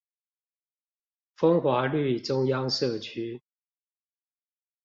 [1.37, 3.39] 風華綠中央社區